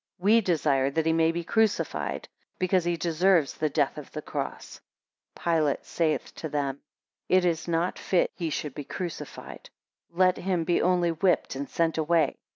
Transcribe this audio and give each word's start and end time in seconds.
We 0.17 0.41
desire 0.41 0.89
that 0.89 1.05
he 1.05 1.13
may 1.13 1.31
be 1.31 1.43
crucified, 1.43 2.27
because 2.57 2.85
he 2.85 2.97
deserves 2.97 3.53
the 3.53 3.69
death 3.69 3.99
of 3.99 4.11
the 4.13 4.23
cross. 4.23 4.81
17 5.37 5.53
Pilate 5.59 5.85
saith 5.85 6.33
to 6.37 6.49
them, 6.49 6.81
It 7.29 7.45
is 7.45 7.67
not 7.67 7.99
fit 7.99 8.31
he 8.35 8.49
should 8.49 8.73
be 8.73 8.83
crucified: 8.83 9.69
let 10.09 10.37
him 10.37 10.63
be 10.63 10.81
only 10.81 11.11
whipped 11.11 11.55
and 11.55 11.69
sent 11.69 11.99
away. 11.99 12.37